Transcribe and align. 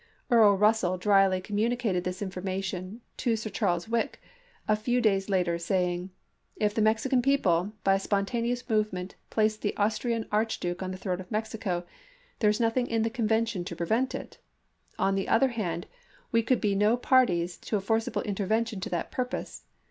Earl 0.31 0.57
Russell 0.57 0.97
dryly 0.97 1.39
communi 1.39 1.77
cated 1.77 2.05
this 2.05 2.23
information 2.23 3.01
to 3.17 3.35
Sir 3.35 3.51
Charles 3.51 3.87
Wyke 3.87 4.19
a 4.67 4.75
few 4.75 4.99
days 4.99 5.29
later, 5.29 5.59
saying: 5.59 6.09
"If 6.55 6.73
the 6.73 6.81
Mexican 6.81 7.21
people 7.21 7.73
by 7.83 7.93
a 7.93 7.99
spontaneous 7.99 8.67
movement 8.67 9.13
place 9.29 9.57
the 9.57 9.77
Austrian 9.77 10.25
Arch 10.31 10.59
duke 10.59 10.81
on 10.81 10.89
the 10.89 10.97
throne 10.97 11.19
of 11.21 11.29
Mexico, 11.29 11.85
there 12.39 12.49
is 12.49 12.59
nothing 12.59 12.87
in 12.87 13.03
the 13.03 13.11
convention 13.11 13.63
to 13.65 13.75
prevent 13.75 14.15
it; 14.15 14.39
on 14.97 15.13
the 15.13 15.27
other 15.29 15.49
hand, 15.49 15.85
we 16.31 16.41
could 16.41 16.59
be 16.61 16.73
no 16.73 16.97
parties 16.97 17.55
to 17.59 17.77
a 17.77 17.79
forcible 17.79 18.23
intervention 18.23 18.79
to 18.79 18.89
that 18.89 19.11
purpose. 19.11 19.65